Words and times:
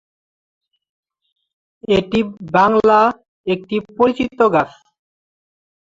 এটি 1.89 2.19
বাংলা 2.53 2.99
একটি 3.47 3.75
পরিচিত 3.97 4.39
গাছ। 4.53 4.71